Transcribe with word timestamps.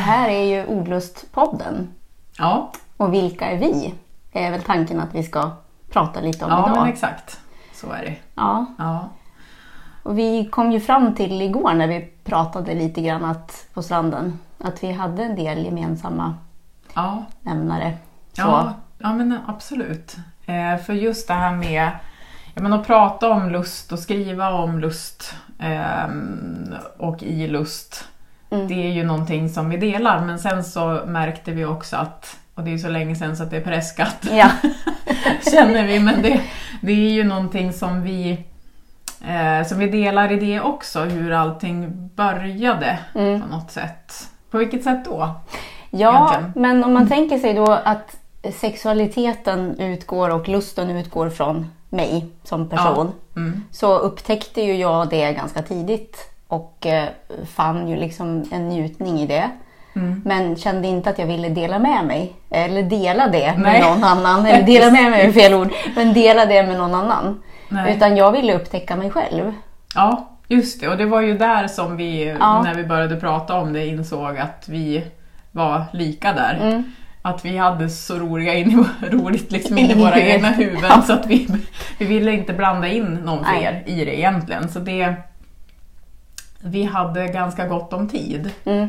här 0.00 0.28
är 0.28 0.44
ju 0.44 0.66
Ordlustpodden. 0.66 1.88
Ja, 2.38 2.72
Och 2.96 3.14
vilka 3.14 3.50
är 3.50 3.58
vi? 3.58 3.94
är 4.32 4.50
väl 4.50 4.62
tanken 4.62 5.00
att 5.00 5.14
vi 5.14 5.22
ska 5.22 5.50
prata 5.90 6.20
lite 6.20 6.44
om 6.44 6.50
ja 6.50 6.64
idag. 6.66 6.76
men 6.80 6.88
exakt. 6.92 7.40
Så 7.74 7.92
är 7.92 8.02
det. 8.04 8.16
Ja, 8.34 8.66
Ja. 8.78 9.08
och 10.02 10.18
vi 10.18 10.48
kom 10.48 10.72
ju 10.72 10.80
fram 10.80 11.14
till 11.14 11.42
igår 11.42 11.74
när 11.74 11.86
vi 11.86 12.00
pratade 12.24 12.74
lite 12.74 13.00
grann 13.02 13.24
att, 13.24 13.66
på 13.74 13.82
stranden 13.82 14.38
att 14.58 14.82
vi 14.82 14.92
hade 14.92 15.24
en 15.24 15.36
del 15.36 15.64
gemensamma 15.64 16.34
Ja, 16.94 17.24
nämnare. 17.40 17.92
Så. 18.32 18.40
ja, 18.42 18.72
ja 18.98 19.12
men 19.12 19.38
absolut. 19.46 20.16
Eh, 20.46 20.76
för 20.76 20.92
just 20.92 21.28
det 21.28 21.34
här 21.34 21.52
med 21.56 21.90
ja, 22.54 22.62
men 22.62 22.72
att 22.72 22.86
prata 22.86 23.30
om 23.30 23.48
lust 23.50 23.92
och 23.92 23.98
skriva 23.98 24.50
om 24.52 24.78
lust 24.78 25.34
ehm, 25.58 26.74
och 26.98 27.22
i 27.22 27.46
lust. 27.48 28.04
Mm. 28.50 28.68
Det 28.68 28.74
är 28.74 28.92
ju 28.92 29.04
någonting 29.04 29.48
som 29.48 29.70
vi 29.70 29.76
delar 29.76 30.20
men 30.26 30.38
sen 30.38 30.64
så 30.64 31.00
märkte 31.06 31.50
vi 31.52 31.64
också 31.64 31.96
att, 31.96 32.36
och 32.54 32.62
det 32.62 32.70
är 32.70 32.72
ju 32.72 32.78
så 32.78 32.88
länge 32.88 33.14
sedan 33.16 33.36
så 33.36 33.42
att 33.42 33.50
det 33.50 33.56
är 33.56 33.60
preskat, 33.64 34.16
Ja. 34.32 34.50
känner 35.52 35.86
vi, 35.86 36.00
men 36.00 36.22
det, 36.22 36.40
det 36.82 36.92
är 36.92 37.10
ju 37.10 37.24
någonting 37.24 37.72
som 37.72 38.02
vi 38.02 38.44
eh, 39.28 39.66
som 39.66 39.78
vi 39.78 39.86
delar 39.86 40.32
i 40.32 40.36
det 40.36 40.60
också, 40.60 41.00
hur 41.00 41.32
allting 41.32 42.08
började 42.16 42.98
Mm. 43.14 43.40
på 43.42 43.46
något 43.48 43.70
sätt. 43.70 44.28
På 44.50 44.58
vilket 44.58 44.84
sätt 44.84 45.04
då? 45.04 45.34
Ja, 45.90 46.28
egentligen. 46.30 46.52
men 46.62 46.84
om 46.84 46.92
man 46.92 47.08
tänker 47.08 47.38
sig 47.38 47.54
då 47.54 47.72
att 47.72 48.16
sexualiteten 48.54 49.78
utgår 49.78 50.30
och 50.30 50.48
lusten 50.48 50.90
utgår 50.90 51.30
från 51.30 51.66
mig 51.88 52.26
som 52.44 52.68
person. 52.68 53.12
Mm. 53.36 53.62
Så 53.70 53.98
upptäckte 53.98 54.62
ju 54.62 54.74
jag 54.76 55.08
det 55.08 55.32
ganska 55.32 55.62
tidigt 55.62 56.29
och 56.50 56.86
eh, 56.86 57.08
fann 57.54 57.88
ju 57.88 57.96
liksom 57.96 58.44
en 58.52 58.68
njutning 58.68 59.20
i 59.20 59.26
det. 59.26 59.50
Mm. 59.96 60.22
Men 60.24 60.56
kände 60.56 60.88
inte 60.88 61.10
att 61.10 61.18
jag 61.18 61.26
ville 61.26 61.48
dela 61.48 61.78
med 61.78 62.04
mig. 62.04 62.32
Eller 62.50 62.82
dela 62.82 63.28
det 63.28 63.54
med 63.58 63.72
Nej. 63.72 63.80
någon 63.80 64.04
annan. 64.04 64.46
Eller 64.46 64.66
dela 64.66 64.90
med 64.90 65.10
mig 65.10 65.26
är 65.26 65.32
fel 65.32 65.54
ord. 65.54 65.68
Men 65.96 66.12
dela 66.12 66.46
det 66.46 66.62
med 66.62 66.78
någon 66.78 66.94
annan. 66.94 67.42
Nej. 67.68 67.96
Utan 67.96 68.16
jag 68.16 68.32
ville 68.32 68.54
upptäcka 68.54 68.96
mig 68.96 69.10
själv. 69.10 69.52
Ja, 69.94 70.28
just 70.48 70.80
det. 70.80 70.88
Och 70.88 70.96
det 70.96 71.06
var 71.06 71.20
ju 71.20 71.38
där 71.38 71.66
som 71.68 71.96
vi, 71.96 72.36
Ja. 72.40 72.62
när 72.62 72.74
vi 72.74 72.84
började 72.84 73.16
prata 73.16 73.54
om 73.54 73.72
det, 73.72 73.86
insåg 73.86 74.38
att 74.38 74.64
vi 74.68 75.04
var 75.52 75.84
lika 75.92 76.32
där. 76.32 76.58
Mm. 76.62 76.92
Att 77.22 77.44
vi 77.44 77.56
hade 77.56 77.88
så 77.88 78.14
roliga 78.14 78.54
in 78.54 78.86
roligt 79.10 79.52
liksom 79.52 79.78
in 79.78 79.90
i 79.90 79.94
våra 79.94 80.20
egna 80.20 80.48
huvuden 80.48 81.02
så 81.06 81.12
att 81.12 81.26
vi, 81.26 81.48
vi 81.98 82.06
ville 82.06 82.32
inte 82.32 82.52
blanda 82.52 82.88
in 82.88 83.14
någon 83.14 83.44
fler 83.44 83.82
i 83.86 84.04
det 84.04 84.18
egentligen. 84.18 84.68
Så 84.68 84.78
det, 84.78 85.14
vi 86.62 86.84
hade 86.84 87.26
ganska 87.28 87.66
gott 87.68 87.92
om 87.92 88.08
tid. 88.08 88.50
Mm. 88.64 88.82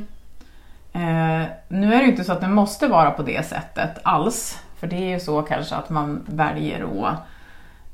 Eh, 0.94 1.48
nu 1.68 1.94
är 1.94 1.98
det 2.00 2.06
inte 2.06 2.24
så 2.24 2.32
att 2.32 2.42
det 2.42 2.48
måste 2.48 2.88
vara 2.88 3.12
på 3.12 3.24
det 3.24 3.46
sättet 3.46 4.00
alls. 4.04 4.60
För 4.80 4.88
det 4.88 4.96
är 4.96 5.10
ju 5.10 5.20
så 5.20 5.42
kanske 5.42 5.76
att 5.76 5.90
man 5.90 6.24
väljer 6.26 7.06
att 7.08 7.16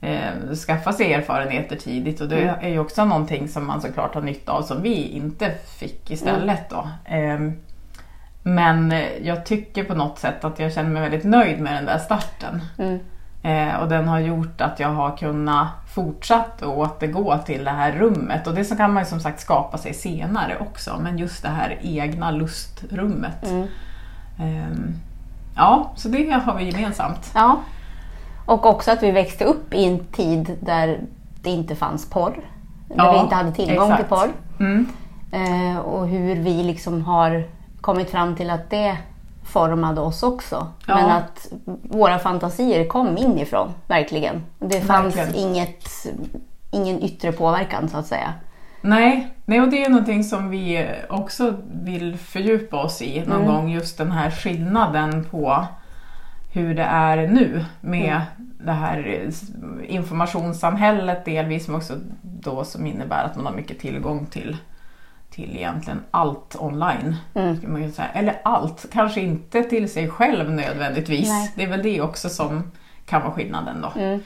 eh, 0.02 0.56
skaffa 0.68 0.94
sig 0.94 1.14
erfarenheter 1.14 1.76
tidigt 1.76 2.22
och 2.22 2.28
det 2.28 2.42
Mm. 2.42 2.56
är 2.62 2.70
ju 2.70 2.80
också 2.80 3.06
någonting 3.06 3.48
som 3.48 3.68
man 3.68 3.82
såklart 3.82 4.14
har 4.16 4.22
nytta 4.22 4.52
av 4.52 4.62
som 4.62 4.82
vi 4.82 5.08
inte 5.08 5.52
fick 5.80 6.12
istället 6.12 6.70
då. 6.70 6.88
Eh, 7.06 7.40
men 8.44 8.94
jag 9.22 9.46
tycker 9.46 9.84
på 9.84 9.94
något 9.96 10.20
sätt 10.20 10.44
att 10.44 10.60
jag 10.60 10.74
känner 10.74 10.90
mig 10.90 11.02
väldigt 11.02 11.24
nöjd 11.26 11.60
med 11.60 11.74
den 11.74 11.86
där 11.86 11.98
starten. 11.98 12.62
Mm. 12.78 13.00
Eh, 13.44 13.76
och 13.82 13.90
den 13.90 14.08
har 14.08 14.20
gjort 14.20 14.62
att 14.62 14.80
jag 14.80 14.90
har 14.90 15.18
kunnat 15.18 15.68
fortsatt 15.98 16.62
att 16.62 16.68
återgå 16.68 17.38
till 17.38 17.64
det 17.64 17.72
här 17.72 17.92
rummet. 17.92 18.48
Och 18.48 18.54
det 18.54 18.66
så 18.66 18.76
kan 18.76 18.94
man 18.94 19.04
ju 19.04 19.10
som 19.10 19.20
sagt 19.20 19.40
skapa 19.40 19.78
sig 19.78 19.94
senare 19.94 20.58
också. 20.60 20.98
Men 21.02 21.18
just 21.18 21.44
det 21.44 21.50
här 21.50 21.80
egna 21.82 22.32
lustrummet. 22.32 23.44
Mm. 23.44 23.68
Ehm, 24.40 24.94
ja, 25.56 25.92
så 25.96 26.08
det 26.08 26.32
har 26.32 26.56
vi 26.58 26.70
gemensamt. 26.70 27.32
Ja. 27.36 27.60
Och 28.46 28.66
också 28.66 28.92
att 28.92 29.04
vi 29.04 29.12
växte 29.12 29.46
upp 29.46 29.74
i 29.74 29.86
en 29.86 30.00
tid 30.00 30.58
där 30.60 31.00
det 31.42 31.50
inte 31.50 31.76
fanns 31.76 32.10
porr. 32.10 32.40
Där 32.88 32.96
Ja, 32.98 33.12
vi 33.12 33.20
inte 33.20 33.36
hade 33.36 33.52
tillgång 33.52 33.92
exakt. 33.92 33.98
till 33.98 34.18
porr. 34.18 34.30
Mm. 34.60 34.88
Eh, 35.32 35.78
och 35.78 36.08
hur 36.08 36.36
vi 36.36 36.64
liksom 36.64 37.02
har 37.02 37.44
kommit 37.82 38.10
fram 38.10 38.36
till 38.36 38.50
att 38.50 38.70
det 38.70 38.98
formade 39.48 40.02
oss 40.02 40.24
också. 40.24 40.68
Ja. 40.88 40.96
Men 40.96 41.12
att 41.12 41.48
våra 41.84 42.20
fantasier 42.20 42.88
kom 42.88 43.18
inifrån, 43.18 43.74
verkligen. 43.88 44.44
Det 44.60 44.82
fanns 44.82 45.18
Verkligen. 45.18 45.50
inget, 45.50 45.88
ingen 46.72 47.04
yttre 47.04 47.32
påverkan 47.32 47.90
så 47.90 47.98
att 47.98 48.06
säga. 48.08 48.34
Nej, 48.82 49.34
nej, 49.46 49.62
och 49.62 49.68
det 49.70 49.84
är 49.86 49.90
någonting 49.90 50.24
som 50.24 50.50
vi 50.50 50.90
också 51.10 51.54
vill 51.74 52.18
fördjupa 52.18 52.78
oss 52.84 53.02
i 53.02 53.20
någon 53.26 53.42
Mm. 53.42 53.48
gång. 53.48 53.70
Just 53.70 53.98
den 53.98 54.12
här 54.12 54.32
skillnaden 54.32 55.24
på 55.24 55.66
hur 56.54 56.76
det 56.76 56.84
är 56.84 57.28
nu 57.28 57.66
med 57.82 58.10
Mm. 58.10 58.22
det 58.66 58.72
här 58.72 59.30
informationssamhället 59.88 61.26
delvis 61.26 61.66
som 61.66 61.76
också 61.76 61.94
då 62.22 62.64
som 62.64 62.86
innebär 62.88 63.24
att 63.24 63.36
man 63.36 63.46
har 63.46 63.54
mycket 63.54 63.80
tillgång 63.80 64.26
till, 64.26 64.58
till 65.38 65.56
egentligen 65.58 66.04
allt 66.12 66.56
online. 66.60 67.16
Mm. 67.34 67.92
Eller 68.14 68.42
allt, 68.44 68.86
kanske 68.92 69.22
inte 69.22 69.64
till 69.64 69.90
sig 69.92 70.10
själv 70.10 70.52
nödvändigtvis. 70.52 71.30
Nej. 71.30 71.52
Det 71.56 71.64
är 71.64 71.68
väl 71.68 71.84
det 71.84 72.02
också 72.02 72.30
som 72.30 72.72
kan 73.06 73.22
vara 73.22 73.32
skillnaden 73.32 73.82
då. 73.82 74.00
Mm. 74.02 74.20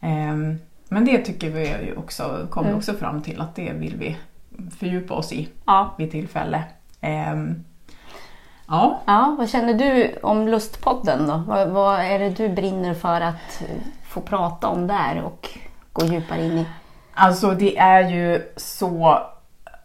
Ehm, 0.00 0.58
Men 0.88 1.04
det 1.04 1.18
tycker 1.18 1.50
vi 1.50 1.92
också, 1.96 2.46
kommer 2.50 2.68
Mm. 2.68 2.78
också 2.78 2.92
fram 2.94 3.22
till 3.22 3.40
att 3.40 3.54
det 3.54 3.72
vill 3.72 3.96
vi 3.96 4.16
fördjupa 4.78 5.14
oss 5.14 5.32
i 5.32 5.48
Ja. 5.66 5.94
vid 5.98 6.10
tillfälle. 6.10 6.62
Ehm, 7.00 7.64
Ja, 8.70 9.00
ja, 9.06 9.34
vad 9.38 9.48
känner 9.50 9.74
du 9.74 10.14
om 10.22 10.48
Lustpodden 10.48 11.26
då? 11.26 11.42
Vad, 11.46 11.68
vad 11.68 12.00
är 12.00 12.18
det 12.18 12.30
du 12.30 12.48
brinner 12.48 12.94
för 12.94 13.20
att 13.20 13.62
få 14.08 14.20
prata 14.20 14.68
om 14.68 14.86
där 14.86 15.22
och 15.24 15.48
gå 15.92 16.06
djupare 16.06 16.44
in 16.44 16.58
i? 16.58 16.66
alltså 17.14 17.50
det 17.50 17.78
är 17.78 18.08
ju 18.10 18.52
så 18.56 19.18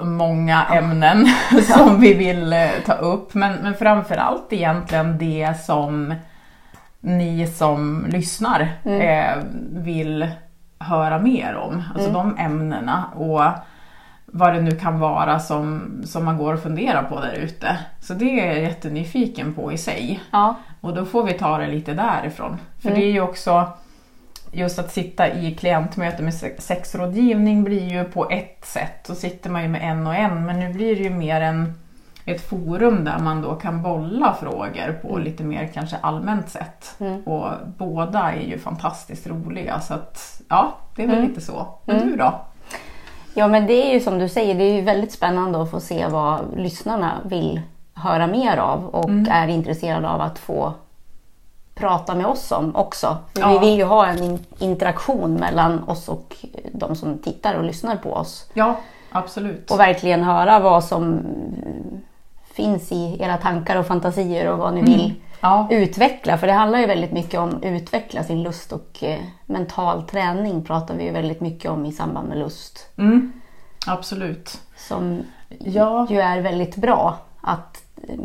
många 0.04 0.66
ämnen 0.66 1.28
som 1.64 2.00
vi 2.02 2.14
vill 2.14 2.54
eh, 2.54 2.70
ta 2.86 2.94
upp. 2.94 3.34
Men, 3.34 3.54
men 3.54 3.74
framförallt 3.74 4.54
egentligen 4.54 5.18
det 5.18 5.54
som 5.66 6.14
ni 7.00 7.48
som 7.48 8.06
lyssnar 8.10 8.68
Mm. 8.86 9.02
eh, 9.02 9.44
vill 9.84 10.28
höra 10.80 11.20
mer 11.20 11.56
om. 11.56 11.84
Alltså 11.96 12.12
de 12.12 12.38
ämnena 12.38 13.06
och 13.16 13.42
vad 14.26 14.54
det 14.54 14.62
nu 14.62 14.72
kan 14.72 15.00
vara 15.00 15.40
som, 15.40 15.92
som 16.06 16.26
man 16.26 16.38
går 16.38 16.54
och 16.54 16.64
funderar 16.64 17.04
på 17.04 17.20
där 17.20 17.34
ute. 17.34 17.78
Så 18.00 18.14
det 18.14 18.40
är 18.40 18.48
jag 18.48 18.62
jättenyfiken 18.64 19.54
på 19.54 19.72
i 19.72 19.78
sig. 19.78 20.20
Ja, 20.32 20.56
Och 20.82 20.94
då 20.96 21.06
får 21.06 21.24
vi 21.24 21.34
ta 21.34 21.58
det 21.58 21.68
lite 21.68 21.94
därifrån. 21.94 22.58
För 22.82 22.90
Mm. 22.90 23.00
det 23.00 23.06
är 23.06 23.12
ju 23.12 23.22
också 23.22 23.68
just 24.54 24.80
att 24.80 24.92
sitta 24.92 25.30
i 25.34 25.56
klientmöte 25.56 26.24
med 26.24 26.34
sex- 26.34 26.66
sexrådgivning 26.66 27.64
blir 27.64 27.90
ju 27.90 28.04
på 28.04 28.30
ett 28.30 28.66
sätt. 28.66 29.06
Då 29.08 29.16
sitter 29.16 29.50
man 29.50 29.62
ju 29.64 29.68
med 29.68 29.82
en 29.92 30.08
och 30.08 30.16
en 30.16 30.46
men 30.46 30.60
nu 30.60 30.74
blir 30.74 30.96
det 30.96 31.04
ju 31.04 31.10
mer 31.10 31.42
en, 31.42 31.74
ett 32.26 32.42
forum 32.50 33.04
där 33.06 33.20
man 33.20 33.42
då 33.42 33.56
kan 33.56 33.82
bolla 33.82 34.34
frågor 34.40 35.00
på 35.02 35.18
lite 35.18 35.44
mer 35.44 35.70
kanske 35.74 35.98
allmänt 36.02 36.50
sätt. 36.50 36.96
Mm. 37.00 37.22
Och 37.24 37.50
båda 37.78 38.32
är 38.32 38.42
ju 38.42 38.60
fantastiskt 38.60 39.28
roliga 39.28 39.80
så 39.80 39.94
att 39.94 40.42
ja, 40.50 40.74
det 40.96 41.04
är 41.04 41.08
väl 41.08 41.18
Mm. 41.18 41.30
lite 41.30 41.42
så. 41.42 41.68
Men 41.86 41.96
Mm. 41.96 42.10
du 42.12 42.16
då? 42.18 42.42
Ja, 43.34 43.48
men 43.48 43.68
det 43.68 43.74
är 43.74 43.94
ju 43.94 44.00
som 44.00 44.20
du 44.20 44.30
säger, 44.30 44.56
det 44.56 44.64
är 44.64 44.76
ju 44.76 44.82
väldigt 44.82 45.12
spännande 45.12 45.62
att 45.62 45.72
få 45.72 45.80
se 45.80 46.08
vad 46.08 46.40
lyssnarna 46.58 47.12
vill 47.26 47.62
höra 47.94 48.28
mer 48.28 48.58
av 48.58 48.86
och 48.86 49.10
Mm. 49.10 49.28
är 49.32 49.48
intresserade 49.48 50.10
av 50.10 50.22
att 50.22 50.40
få 50.40 50.74
prata 51.76 52.16
med 52.16 52.26
oss 52.26 52.52
om 52.52 52.76
också. 52.76 53.18
Ja. 53.34 53.48
Vi 53.60 53.60
vill 53.60 53.78
ju 53.78 53.84
ha 53.84 54.06
en 54.08 54.24
in- 54.24 54.46
interaktion 54.60 55.34
mellan 55.34 55.84
oss 55.90 56.10
och 56.10 56.36
de 56.74 56.96
som 56.96 57.18
tittar 57.18 57.54
och 57.56 57.64
lyssnar 57.64 57.96
på 57.96 58.14
oss. 58.14 58.50
Ja, 58.54 58.76
absolut. 59.12 59.72
Och 59.72 59.80
verkligen 59.80 60.24
höra 60.24 60.60
vad 60.60 60.84
som 60.84 61.20
finns 62.54 62.92
i 62.92 63.18
era 63.24 63.38
tankar 63.38 63.76
och 63.80 63.88
fantasier 63.88 64.52
och 64.52 64.58
vad 64.58 64.74
ni 64.74 64.80
Mm. 64.80 64.92
vill 64.94 65.14
Ja, 65.42 65.68
utveckla. 65.72 66.38
För 66.38 66.48
det 66.48 66.54
handlar 66.54 66.80
ju 66.80 66.86
väldigt 66.86 67.12
mycket 67.12 67.40
om 67.40 67.50
att 67.50 67.64
utveckla 67.64 68.24
sin 68.24 68.44
lust 68.44 68.72
och 68.72 69.04
eh, 69.04 69.20
mental 69.46 70.04
träning 70.04 70.64
pratar 70.64 70.96
vi 70.96 71.04
ju 71.04 71.12
väldigt 71.12 71.42
mycket 71.42 71.72
om 71.72 71.86
i 71.86 71.92
samband 71.92 72.30
med 72.30 72.38
lust. 72.38 72.88
mm, 72.98 73.34
absolut. 73.88 74.62
Som 74.78 75.22
Ja. 75.60 76.08
ju 76.10 76.20
är 76.22 76.42
väldigt 76.42 76.76
bra 76.76 77.18
att 77.42 77.84
eh, 78.08 78.20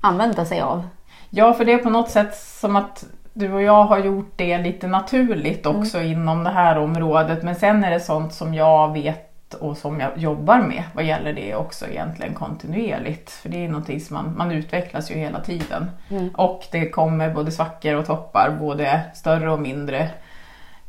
använda 0.00 0.44
sig 0.44 0.60
av. 0.60 0.82
Ja, 1.30 1.52
för 1.52 1.64
det 1.64 1.72
är 1.72 1.78
på 1.78 1.90
något 1.90 2.10
sätt 2.10 2.36
som 2.36 2.76
att 2.76 3.04
du 3.32 3.52
och 3.52 3.62
jag 3.62 3.84
har 3.84 3.98
gjort 3.98 4.32
det 4.36 4.58
lite 4.58 4.86
naturligt 4.86 5.66
också 5.66 6.00
inom 6.02 6.44
det 6.44 6.50
här 6.50 6.78
området. 6.78 7.42
Men 7.42 7.54
sen 7.54 7.84
är 7.84 7.90
det 7.90 8.00
sånt 8.00 8.32
som 8.32 8.54
jag 8.54 8.92
vet 8.92 9.54
och 9.54 9.76
som 9.76 10.00
jag 10.00 10.10
jobbar 10.18 10.58
med 10.58 10.82
vad 10.94 11.04
gäller 11.04 11.32
det 11.32 11.54
också 11.54 11.86
egentligen 11.86 12.34
kontinuerligt. 12.34 13.30
För 13.30 13.48
det 13.48 13.64
är 13.64 13.68
någonting 13.68 14.00
som 14.00 14.14
man, 14.14 14.34
man 14.36 14.52
utvecklas 14.52 15.10
ju 15.10 15.14
hela 15.14 15.40
tiden. 15.40 15.90
Mm. 16.10 16.28
Och 16.28 16.64
det 16.72 16.90
kommer 16.90 17.34
både 17.34 17.50
svackor 17.50 17.94
och 17.94 18.06
toppar, 18.06 18.56
både 18.60 19.00
större 19.14 19.52
och 19.52 19.60
mindre 19.60 20.08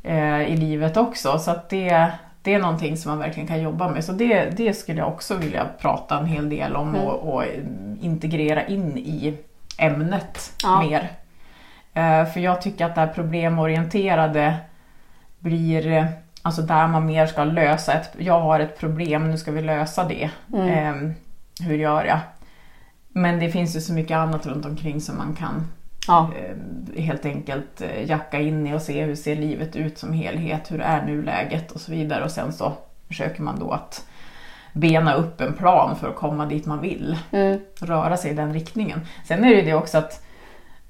eh, 0.03 0.41
i 0.41 0.57
livet 0.57 0.97
också. 0.97 1.39
Så 1.39 1.51
att 1.51 1.69
det, 1.69 1.89
det 1.89 2.11
det 2.41 2.53
är 2.53 2.59
någonting 2.59 2.97
som 2.97 3.11
man 3.11 3.19
verkligen 3.19 3.47
kan 3.47 3.61
jobba 3.61 3.89
med. 3.89 4.05
Så 4.05 4.11
det, 4.11 4.57
det 4.57 4.73
skulle 4.73 4.99
jag 4.99 5.07
också 5.07 5.35
vilja 5.35 5.65
prata 5.81 6.17
en 6.17 6.25
hel 6.25 6.49
del 6.49 6.75
om 6.75 6.89
Mm. 6.89 7.01
och, 7.01 7.35
och 7.35 7.43
integrera 8.01 8.67
in 8.67 8.97
i 8.97 9.37
ämnet 9.79 10.53
Ja. 10.63 10.81
mer. 10.81 11.11
Eh, 11.93 12.25
för 12.25 12.39
jag 12.39 12.61
tycker 12.61 12.85
att 12.85 12.95
det 12.95 13.01
här 13.01 13.07
problemorienterade 13.07 14.55
blir 15.39 15.87
eh, 15.87 16.05
alltså 16.41 16.61
där 16.61 16.87
man 16.87 17.05
mer 17.05 17.25
ska 17.25 17.43
lösa 17.43 17.93
ett, 17.93 18.09
jag 18.17 18.39
har 18.41 18.59
ett 18.59 18.79
problem, 18.79 19.31
nu 19.31 19.37
ska 19.37 19.51
vi 19.51 19.61
lösa 19.61 20.03
det. 20.03 20.29
Mm. 20.53 20.67
Eh, 20.69 21.11
hur 21.67 21.75
gör 21.75 22.03
jag? 22.05 22.19
Men 23.09 23.39
det 23.39 23.49
finns 23.51 23.75
ju 23.75 23.81
så 23.81 23.93
mycket 23.93 24.17
annat 24.17 24.45
runt 24.45 24.65
omkring 24.65 25.01
som 25.01 25.17
man 25.17 25.35
kan 25.35 25.67
Ja. 26.07 26.29
eh, 26.95 27.03
helt 27.03 27.25
enkelt 27.25 27.81
jacka 28.05 28.39
in 28.39 28.67
i 28.67 28.73
och 28.73 28.81
se 28.81 29.03
hur 29.05 29.15
ser 29.15 29.35
livet 29.35 29.75
ut 29.75 29.97
som 29.97 30.13
helhet, 30.13 30.71
hur 30.71 30.81
är 30.81 31.05
nuläget 31.05 31.71
och 31.71 31.81
så 31.81 31.91
vidare 31.91 32.23
och 32.23 32.31
sen 32.31 32.53
så 32.53 32.73
försöker 33.07 33.41
man 33.41 33.59
då 33.59 33.71
att 33.71 34.05
bena 34.73 35.13
upp 35.13 35.41
en 35.41 35.53
plan 35.53 35.95
för 35.95 36.09
att 36.09 36.15
komma 36.15 36.45
dit 36.45 36.65
man 36.65 36.81
vill, 36.81 37.17
Mm. 37.31 37.59
röra 37.81 38.17
sig 38.17 38.31
i 38.31 38.33
den 38.33 38.53
riktningen. 38.53 39.01
Sen 39.25 39.43
är 39.43 39.49
det 39.49 39.55
ju 39.55 39.61
det 39.61 39.73
också 39.73 39.97
att 39.97 40.25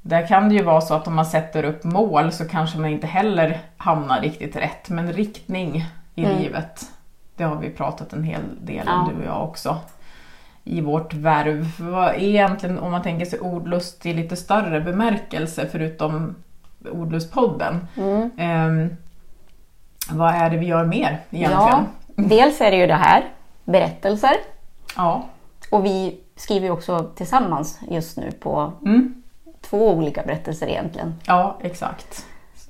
där 0.02 0.28
kan 0.28 0.50
det 0.50 0.56
ju 0.56 0.64
vara 0.64 0.82
så 0.82 0.94
att 0.94 1.08
om 1.08 1.16
man 1.16 1.26
sätter 1.26 1.64
upp 1.64 1.84
mål 1.84 2.32
så 2.32 2.46
kanske 2.48 2.78
man 2.80 2.90
inte 2.90 3.08
heller 3.08 3.60
hamnar 3.78 4.22
riktigt 4.22 4.56
rätt, 4.56 4.90
men 4.90 5.14
riktning 5.14 5.86
i 6.16 6.26
Mm. 6.26 6.38
livet, 6.38 6.86
det 7.36 7.44
har 7.44 7.56
vi 7.56 7.70
pratat 7.70 8.14
en 8.14 8.24
hel 8.24 8.42
del 8.62 8.84
Ja. 8.86 8.94
om 9.02 9.10
du 9.10 9.22
och 9.22 9.28
jag 9.36 9.44
också 9.44 9.78
i 10.64 10.82
vårt 10.82 11.14
värv. 11.14 11.72
För 11.72 11.84
vad 11.84 12.08
är 12.10 12.20
egentligen, 12.20 12.80
om 12.80 12.92
man 12.92 13.02
tänker 13.02 13.26
sig 13.26 13.40
ordlust 13.40 14.06
i 14.06 14.14
lite 14.14 14.36
större 14.36 14.82
bemärkelse 14.82 15.68
förutom 15.72 16.36
ordlustpodden, 16.92 17.88
Mm. 17.98 18.32
ehm, 18.38 18.90
vad 20.12 20.34
är 20.36 20.50
det 20.50 20.58
vi 20.58 20.66
gör 20.66 20.86
mer 20.86 21.20
Ja, 21.30 21.38
egentligen? 21.38 21.86
dels 22.30 22.62
är 22.62 22.72
det 22.72 22.78
ju 22.78 22.88
det 22.88 22.94
här, 22.94 23.24
berättelser. 23.72 24.34
Ja. 24.96 25.26
Och 25.72 25.86
vi 25.86 26.20
skriver 26.36 26.72
också 26.72 27.04
tillsammans 27.16 27.80
just 27.92 28.18
nu 28.18 28.32
på 28.32 28.74
Mm. 28.86 29.24
två 29.62 29.92
olika 29.92 30.22
berättelser 30.24 30.68
egentligen. 30.68 31.14
Ja, 31.26 31.58
exakt. 31.62 32.26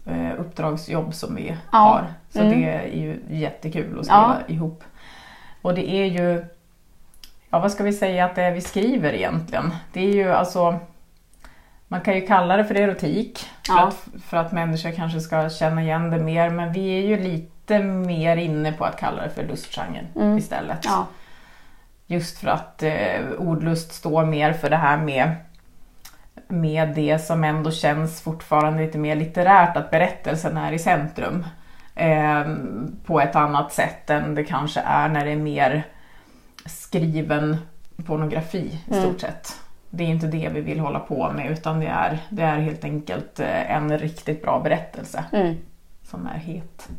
Eh, 0.06 0.40
uppdragsjobb 0.40 1.13
som 1.13 1.36
vi 1.36 1.57
Ja. 1.72 1.78
har. 1.78 2.13
Så 2.30 2.40
Mm. 2.40 2.51
det 2.62 2.68
är 2.68 2.88
ju 2.88 3.22
jättekul 3.30 4.00
att 4.00 4.06
skriva 4.06 4.38
ihop. 4.48 4.84
Och 5.62 5.74
det 5.75 5.90
är 5.92 6.06
ju, 6.06 6.46
ja 7.50 7.60
vad 7.60 7.72
ska 7.72 7.84
vi 7.84 7.94
säga 7.94 8.25
att 8.25 8.36
det 8.36 8.44
är 8.44 8.51
vi 8.51 8.62
skriver 8.62 9.13
egentligen? 9.13 9.72
Det 9.94 10.00
är 10.00 10.13
ju 10.13 10.31
alltså, 10.31 10.80
man 11.88 12.01
kan 12.01 12.13
ju 12.16 12.28
kalla 12.28 12.57
det 12.57 12.66
för 12.66 12.75
erotik 12.75 13.40
för, 13.68 13.74
Ja. 13.74 13.88
att, 13.88 14.07
för 14.24 14.38
att 14.38 14.51
människor 14.51 14.92
kanske 14.92 15.19
ska 15.19 15.50
känna 15.50 15.81
igen 15.84 16.10
det 16.10 16.19
mer. 16.19 16.50
Men 16.50 16.74
vi 16.74 16.90
är 17.04 17.07
ju 17.07 17.18
lite 17.24 17.50
mer 17.80 18.38
inne 18.38 18.71
på 18.71 18.86
att 18.86 19.00
kalla 19.00 19.24
det 19.24 19.30
för 19.30 19.44
lustgenren 19.44 20.06
Mm. 20.16 20.38
istället. 20.38 20.80
Ja, 20.86 21.07
Just 22.07 22.38
för 22.39 22.48
att 22.48 22.83
eh, 22.83 23.21
ordlust 23.38 23.92
står 23.94 24.25
mer 24.25 24.54
för 24.54 24.69
det 24.69 24.75
här 24.77 24.98
med, 24.98 25.36
med 26.48 26.89
det 26.95 27.19
som 27.19 27.44
ändå 27.44 27.71
känns 27.71 28.21
fortfarande 28.21 28.83
lite 28.86 28.98
mer 28.98 29.16
litterärt, 29.16 29.77
att 29.77 29.92
berättelsen 29.92 30.57
är 30.57 30.71
i 30.71 30.80
centrum. 30.80 31.45
Eh, 31.95 32.44
på 33.06 33.21
ett 33.21 33.36
annat 33.36 33.74
sätt 33.74 34.10
än 34.10 34.36
det 34.36 34.44
kanske 34.44 34.80
är 34.80 35.10
när 35.10 35.25
det 35.25 35.31
är 35.31 35.36
mer 35.38 35.83
skriven 36.65 37.57
pornografi 38.06 38.80
i 38.88 38.94
Mm. 38.94 39.04
stort 39.04 39.22
sett. 39.22 39.54
Det 39.89 40.04
är 40.04 40.07
inte 40.07 40.27
det 40.27 40.50
vi 40.54 40.62
vill 40.62 40.80
hålla 40.80 41.00
på 41.00 41.31
med 41.31 41.51
utan 41.51 41.80
det 41.80 41.88
är, 41.88 42.19
det 42.30 42.44
är 42.44 42.57
helt 42.60 42.83
enkelt 42.83 43.39
eh, 43.39 43.72
en 43.75 43.98
riktigt 43.98 44.42
bra 44.42 44.60
berättelse 44.60 45.24
mm. 45.31 45.56
som 46.04 46.27
är 46.27 46.38
het. 46.39 46.89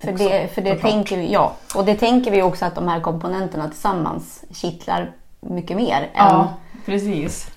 För 0.00 0.12
också, 0.12 0.24
det, 0.28 0.48
för 0.54 0.62
det 0.62 0.70
såklart. 0.74 0.92
tänker 0.92 1.16
vi, 1.16 1.32
ja. 1.32 1.52
Och 1.76 1.84
det 1.84 1.94
tänker 1.94 2.30
vi 2.30 2.42
också 2.42 2.64
att 2.64 2.74
de 2.74 2.88
här 2.88 3.00
komponenterna 3.00 3.68
tillsammans 3.68 4.44
kittlar 4.54 5.10
mycket 5.40 5.76
mer 5.76 6.02
än 6.02 6.08
Ja, 6.26 6.48
precis. 6.86 7.50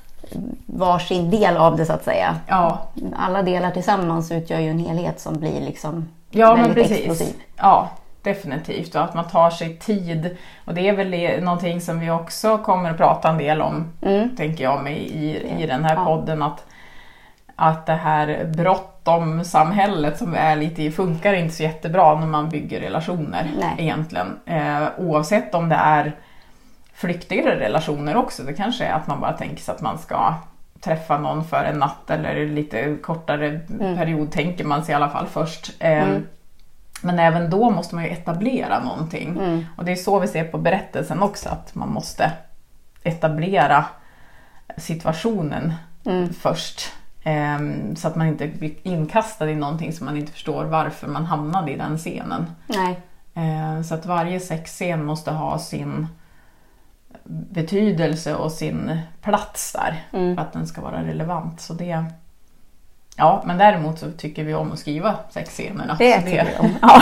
varsin 0.66 1.30
del 1.32 1.58
av 1.58 1.78
det 1.78 1.86
så 1.86 1.94
att 1.94 2.04
säga. 2.04 2.36
Ja, 2.48 2.78
Alla 3.16 3.42
delar 3.44 3.72
tillsammans 3.72 4.32
utgör 4.32 4.60
ju 4.60 4.70
en 4.70 4.80
helhet 4.80 5.20
som 5.20 5.40
blir 5.40 5.62
liksom 5.62 6.10
Ja, 6.30 6.56
men 6.56 6.64
väldigt 6.64 6.76
precis. 6.88 6.98
explosiv. 6.98 7.34
Ja, 7.58 7.90
definitivt. 8.22 8.96
Och 8.96 9.02
att 9.04 9.14
man 9.14 9.28
tar 9.28 9.50
sig 9.50 9.78
tid. 9.78 10.38
Och 10.66 10.74
det 10.74 10.90
är 10.90 10.94
väl 10.96 11.44
någonting 11.44 11.82
som 11.82 12.00
vi 12.00 12.12
också 12.12 12.58
kommer 12.58 12.90
att 12.92 12.98
prata 12.98 13.30
en 13.30 13.38
del 13.38 13.62
om, 13.62 13.92
Mm. 14.02 14.36
tänker 14.36 14.64
jag 14.64 14.84
mig, 14.84 14.98
i, 14.98 15.62
i 15.64 15.68
den 15.68 15.86
här 15.86 15.96
Ja. 15.96 16.06
podden. 16.06 16.42
Att, 16.44 16.66
att 17.56 17.86
det 17.86 17.94
här 17.94 18.46
bråttom-samhället 18.58 20.18
som 20.18 20.34
är 20.36 20.56
lite 20.56 20.92
funkar 20.92 21.34
inte 21.34 21.56
så 21.56 21.64
jättebra 21.64 22.20
när 22.20 22.28
man 22.28 22.50
bygger 22.50 22.80
relationer 22.80 23.52
Nej. 23.60 23.76
egentligen. 23.78 24.40
Eh, 24.46 24.84
oavsett 24.98 25.56
om 25.56 25.70
det 25.70 25.76
är 25.76 26.16
flyktigare 26.94 27.60
relationer 27.60 28.16
också. 28.16 28.44
Det 28.44 28.54
kanske 28.54 28.86
är 28.86 28.94
att 28.94 29.08
man 29.08 29.20
bara 29.22 29.34
tänker 29.34 29.64
sig 29.64 29.76
att 29.76 29.82
man 29.82 29.98
ska 29.98 30.34
träffa 30.82 31.18
någon 31.18 31.44
för 31.46 31.64
en 31.64 31.80
natt 31.80 32.10
eller 32.10 32.46
lite 32.48 32.96
kortare 33.02 33.48
Mm. 33.80 33.98
period 33.98 34.32
tänker 34.32 34.64
man 34.64 34.84
sig 34.86 34.94
i 34.94 34.96
alla 34.96 35.10
fall 35.10 35.28
först. 35.28 35.72
Eh, 35.80 36.04
Mm. 36.04 36.28
Men 37.06 37.20
även 37.20 37.50
då 37.50 37.70
måste 37.70 37.96
man 37.96 38.04
ju 38.04 38.10
etablera 38.10 38.80
någonting. 38.84 39.30
Mm. 39.30 39.66
Och 39.78 39.86
det 39.86 39.92
är 39.92 39.96
så 39.96 40.20
vi 40.20 40.28
ser 40.28 40.44
på 40.44 40.58
berättelsen 40.58 41.22
också, 41.24 41.50
att 41.50 41.76
man 41.76 41.90
måste 41.90 42.32
etablera 43.04 43.86
situationen 44.78 45.74
Mm. 46.06 46.34
först. 46.34 46.82
Ehm, 47.24 47.96
så 47.96 48.08
att 48.08 48.16
man 48.16 48.28
inte 48.28 48.48
blir 48.48 48.74
inkastad 48.84 49.50
i 49.50 49.56
någonting 49.56 49.94
som 49.94 50.06
man 50.06 50.18
inte 50.18 50.32
förstår 50.32 50.66
varför 50.66 51.08
man 51.08 51.26
hamnade 51.26 51.72
i 51.72 51.76
den 51.78 51.98
scenen. 51.98 52.46
Nej. 52.68 53.00
Ehm, 53.34 53.84
så 53.84 53.96
att 53.96 54.06
varje 54.06 54.40
sexscen 54.40 55.06
måste 55.06 55.32
ha 55.32 55.60
sin 55.60 56.08
betydelse 57.50 58.36
och 58.36 58.52
sin 58.52 58.98
plats 59.22 59.74
där 59.74 60.04
Mm. 60.14 60.36
för 60.36 60.44
att 60.44 60.54
den 60.54 60.68
ska 60.68 60.82
vara 60.82 61.04
relevant. 61.04 61.62
Så 61.62 61.74
det, 61.74 62.06
ja, 63.18 63.44
men 63.46 63.58
däremot 63.58 64.00
så 64.00 64.12
tycker 64.12 64.44
vi 64.44 64.54
om 64.54 64.72
att 64.72 64.80
skriva 64.80 65.16
sexscenerna. 65.30 65.96
Det 66.00 66.22
tycker 66.22 66.46
vi 66.46 66.68
om. 66.68 66.76
Ja. 66.82 67.02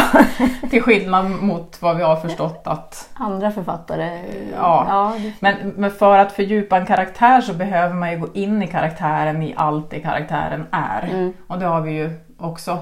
till 0.70 0.82
skillnad 0.82 1.30
mot 1.30 1.82
vad 1.82 1.98
vi 1.98 2.04
har 2.04 2.16
förstått 2.16 2.62
att 2.66 3.10
Andra 3.14 3.52
författare. 3.52 4.20
Ja. 4.56 4.86
ja 4.90 5.14
men, 5.40 5.56
men 5.76 5.92
för 5.92 6.18
att 6.18 6.32
fördjupa 6.32 6.78
en 6.78 6.86
karaktär 6.86 7.42
så 7.42 7.54
behöver 7.54 7.94
man 7.96 8.12
ju 8.12 8.18
gå 8.20 8.28
in 8.34 8.64
i 8.64 8.68
karaktären 8.68 9.44
i 9.44 9.54
allt 9.58 9.90
det 9.90 10.00
karaktären 10.00 10.66
är. 10.72 11.04
Mm. 11.04 11.34
Och 11.48 11.60
det 11.60 11.66
har 11.66 11.82
vi 11.82 11.92
ju 11.92 12.20
också 12.38 12.80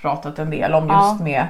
pratat 0.00 0.38
en 0.38 0.50
del 0.50 0.74
om 0.74 0.88
Ja. 0.88 1.08
just 1.10 1.22
med, 1.22 1.46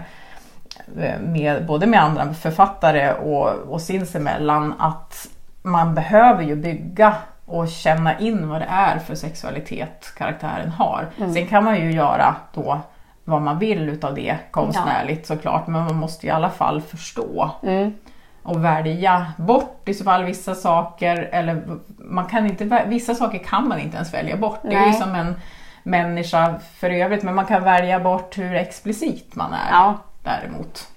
med 1.20 1.66
både 1.66 1.86
med 1.86 2.02
andra 2.02 2.34
författare 2.34 3.12
och, 3.12 3.48
och 3.48 3.80
sinsemellan 3.80 4.74
att 4.78 5.28
man 5.62 5.94
behöver 5.94 6.42
ju 6.42 6.56
bygga 6.56 7.14
och 7.48 7.68
känna 7.68 8.18
in 8.18 8.48
vad 8.48 8.60
det 8.60 8.66
är 8.70 8.98
för 8.98 9.14
sexualitet 9.14 10.14
karaktären 10.16 10.70
har. 10.70 11.08
Mm. 11.18 11.34
Sen 11.34 11.46
kan 11.46 11.64
man 11.64 11.76
ju 11.76 11.92
göra 11.92 12.36
då 12.54 12.80
vad 13.24 13.42
man 13.42 13.58
vill 13.58 13.88
utav 13.88 14.14
det 14.14 14.38
konstnärligt 14.50 15.26
såklart 15.26 15.66
men 15.66 15.84
man 15.84 15.96
måste 15.96 16.26
i 16.26 16.30
alla 16.30 16.50
fall 16.50 16.80
förstå 16.80 17.50
mm. 17.62 17.94
och 18.42 18.64
välja 18.64 19.32
bort 19.36 19.88
i 19.88 19.94
så 19.94 20.04
fall 20.04 20.24
vissa 20.24 20.54
saker. 20.54 21.16
Eller 21.32 21.62
man 21.98 22.26
kan 22.26 22.46
inte, 22.46 22.84
vissa 22.86 23.14
saker 23.14 23.38
kan 23.38 23.68
man 23.68 23.78
inte 23.78 23.96
ens 23.96 24.14
välja 24.14 24.36
bort. 24.36 24.60
Det 24.62 24.68
är 24.68 24.80
ju 24.80 24.90
Nej. 24.90 25.00
som 25.00 25.14
en 25.14 25.34
människa 25.82 26.54
för 26.74 26.90
övrigt 26.90 27.22
men 27.22 27.34
man 27.34 27.46
kan 27.46 27.64
välja 27.64 28.00
bort 28.00 28.38
hur 28.38 28.54
explicit 28.54 29.34
man 29.34 29.52
är 29.52 29.70
ja, 29.70 29.98
däremot. 30.22 30.88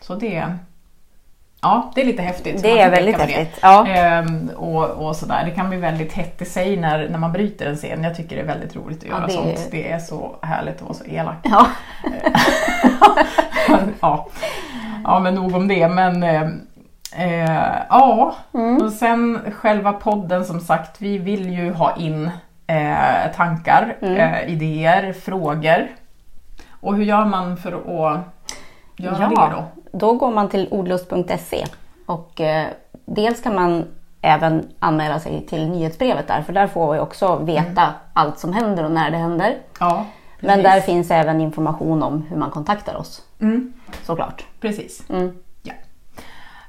Så 0.00 0.14
det, 0.14 0.56
ja, 1.66 1.90
det 1.94 2.00
är 2.00 2.04
lite 2.04 2.22
häftigt. 2.22 2.62
det 2.62 2.80
är 2.80 2.90
väldigt 2.90 3.16
på 3.16 3.22
det. 3.26 3.32
häftigt. 3.32 3.58
Ja. 3.62 3.86
Ehm, 3.86 4.50
och, 4.56 4.84
och 4.90 5.16
sådär. 5.16 5.42
Det 5.44 5.50
kan 5.50 5.68
bli 5.68 5.78
väldigt 5.78 6.12
hett 6.12 6.42
i 6.42 6.44
sig 6.44 6.76
när, 6.76 7.08
när 7.08 7.18
man 7.18 7.32
bryter 7.32 7.66
en 7.66 7.76
scen. 7.76 8.04
Jag 8.04 8.16
tycker 8.16 8.36
det 8.36 8.42
är 8.42 8.46
väldigt 8.46 8.76
roligt 8.76 8.98
att 8.98 9.08
Ja, 9.08 9.14
göra 9.14 9.26
det- 9.26 9.32
sånt. 9.32 9.68
Det 9.70 9.92
är 9.92 9.98
så 9.98 10.36
härligt 10.42 10.76
att 10.76 10.82
vara 10.82 10.94
så 10.94 11.04
elak. 11.04 11.36
Ja. 11.42 11.66
ja. 14.00 14.26
ja, 15.04 15.18
men 15.20 15.34
nog 15.34 15.54
om 15.54 15.68
det. 15.68 15.88
Men 15.88 16.22
eh, 16.22 16.42
eh, 17.16 17.74
ja, 17.88 18.34
Mm. 18.54 18.82
och 18.82 18.92
sen 18.92 19.40
själva 19.52 19.92
podden 19.92 20.44
som 20.44 20.60
sagt. 20.60 21.02
Vi 21.02 21.18
vill 21.18 21.50
ju 21.50 21.72
ha 21.72 21.96
in 21.96 22.30
eh, 22.66 23.32
tankar, 23.36 23.96
Mm. 24.02 24.16
eh, 24.16 24.42
idéer, 24.52 25.12
frågor. 25.12 25.86
Och 26.80 26.96
hur 26.96 27.04
gör 27.04 27.24
man 27.24 27.56
för 27.56 27.72
att 27.72 27.86
göra 28.96 29.16
Ja. 29.20 29.28
det 29.48 29.54
då? 29.56 29.64
Då 29.98 30.12
går 30.12 30.30
man 30.30 30.48
till 30.48 30.68
ordlust.se 30.70 31.66
och 32.06 32.40
eh, 32.40 32.66
dels 33.04 33.42
kan 33.42 33.54
man 33.54 33.84
även 34.22 34.68
anmäla 34.78 35.20
sig 35.20 35.46
till 35.46 35.68
nyhetsbrevet 35.70 36.28
där 36.28 36.42
för 36.42 36.52
där 36.52 36.66
får 36.66 36.92
vi 36.92 36.98
också 36.98 37.36
veta 37.36 37.94
allt 38.12 38.38
som 38.38 38.52
händer 38.52 38.84
och 38.84 38.90
när 38.90 39.10
det 39.10 39.16
händer. 39.16 39.56
Ja, 39.80 40.04
Men 40.40 40.62
där 40.62 40.80
finns 40.80 41.10
även 41.10 41.40
information 41.40 42.02
om 42.02 42.22
hur 42.28 42.36
man 42.36 42.50
kontaktar 42.50 42.94
oss 42.96 43.22
Mm, 43.40 43.72
såklart. 44.02 44.44
precis. 44.60 45.02
Mm. 45.10 45.36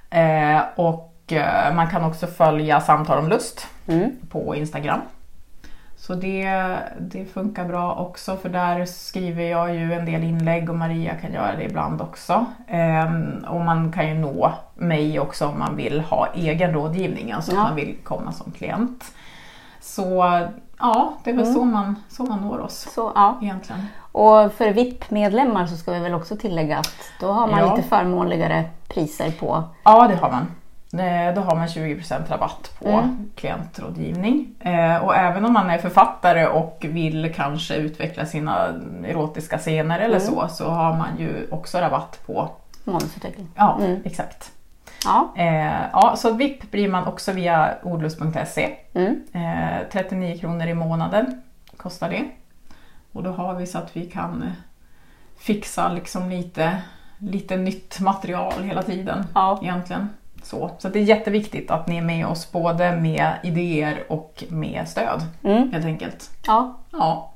Eh, 0.09 0.61
och 0.75 1.13
eh, 1.33 1.73
man 1.75 1.87
kan 1.89 2.03
också 2.05 2.27
följa 2.27 2.81
Samtal 2.81 3.17
om 3.19 3.29
lust 3.29 3.67
Mm. 3.87 4.11
på 4.29 4.55
Instagram. 4.55 4.99
Så 5.99 6.13
det, 6.15 6.49
det 6.99 7.25
funkar 7.25 7.65
bra 7.65 7.95
också 7.95 8.37
för 8.37 8.49
där 8.49 8.85
skriver 8.85 9.43
jag 9.43 9.75
ju 9.75 9.93
en 9.93 10.05
del 10.05 10.23
inlägg 10.23 10.69
och 10.69 10.75
Maria 10.75 11.15
kan 11.15 11.33
göra 11.33 11.55
det 11.55 11.63
ibland 11.63 12.01
också. 12.01 12.45
Ehm, 12.67 13.45
och 13.47 13.61
man 13.61 13.91
kan 13.91 14.07
ju 14.07 14.13
nå 14.13 14.51
mig 14.75 15.19
också 15.19 15.47
om 15.47 15.59
man 15.59 15.75
vill 15.75 15.99
ha 16.01 16.27
egen 16.33 16.73
rådgivning, 16.73 17.31
alltså 17.31 17.51
Ja. 17.51 17.61
att 17.61 17.67
man 17.67 17.75
vill 17.75 17.95
komma 18.03 18.31
som 18.31 18.51
klient. 18.51 19.03
Så 19.81 20.23
ja, 20.79 21.13
det 21.23 21.29
är 21.29 21.35
väl 21.35 21.53
så, 21.53 21.65
man, 21.65 21.95
så 22.09 22.23
man 22.23 22.39
når 22.41 22.59
oss 22.59 22.87
Så, 22.95 23.11
ja. 23.15 23.39
egentligen. 23.41 23.85
Och 24.11 24.53
för 24.53 24.71
VIP-medlemmar 24.73 25.65
så 25.65 25.75
ska 25.77 25.91
vi 25.91 25.99
väl 25.99 26.13
också 26.13 26.35
tillägga 26.37 26.77
att 26.77 26.95
då 27.19 27.31
har 27.31 27.47
man 27.47 27.59
Ja. 27.59 27.75
lite 27.75 27.87
förmånligare 27.89 28.63
priser 28.87 29.31
på. 29.31 29.63
Ja, 29.83 30.07
det 30.07 30.15
har 30.15 30.31
man. 30.31 30.47
Eh, 30.99 31.33
Då 31.35 31.41
har 31.41 31.55
man 31.55 31.67
20% 31.67 32.29
rabatt 32.29 32.71
på 32.79 32.87
Mm. 32.89 33.29
klientrådgivning. 33.35 34.55
Eh, 34.59 34.95
Och 34.97 35.15
även 35.15 35.45
om 35.45 35.53
man 35.53 35.69
är 35.69 35.77
författare 35.77 36.47
och 36.47 36.85
vill 36.89 37.33
kanske 37.35 37.75
utveckla 37.75 38.25
sina 38.25 38.67
erotiska 39.05 39.57
scener 39.57 39.99
eller 39.99 40.19
Mm. 40.19 40.27
så, 40.27 40.47
så 40.47 40.69
har 40.69 40.97
man 40.97 41.17
ju 41.19 41.47
också 41.51 41.77
rabatt 41.77 42.19
på 42.25 42.49
Manusutveckling. 42.83 43.47
Ja, 43.55 43.77
Mm. 43.81 44.01
exakt. 44.05 44.51
Ja. 45.05 45.33
Eh, 45.37 45.81
ja, 45.93 46.15
så 46.17 46.33
VIP 46.33 46.71
blir 46.71 46.89
man 46.89 47.07
också 47.07 47.31
via 47.31 47.73
ordlust.se. 47.83 48.69
Mm. 48.93 49.23
Eh, 49.33 49.87
39 49.91 50.37
kronor 50.37 50.67
i 50.67 50.73
månaden 50.73 51.41
kostar 51.77 52.09
det. 52.09 52.23
Och 53.11 53.23
då 53.23 53.31
har 53.31 53.53
vi 53.53 53.65
så 53.67 53.77
att 53.77 53.97
vi 53.97 54.05
kan 54.05 54.51
fixa 55.39 55.89
liksom 55.89 56.29
lite, 56.29 56.77
lite 57.17 57.57
nytt 57.57 57.99
material 57.99 58.53
hela 58.63 58.83
tiden 58.83 59.25
Ja. 59.35 59.59
egentligen. 59.63 60.09
Så, 60.47 60.71
så 60.79 60.89
det 60.89 60.99
är 60.99 61.03
jätteviktigt 61.03 61.71
att 61.71 61.87
ni 61.87 61.97
är 61.97 62.01
med 62.01 62.27
oss 62.27 62.51
både 62.51 62.91
med 62.95 63.33
idéer 63.43 64.03
och 64.09 64.43
med 64.49 64.87
stöd 64.89 65.21
Mm. 65.43 65.71
helt 65.71 65.85
enkelt. 65.85 66.29
ja. 66.47 66.75
Ja, 66.91 67.31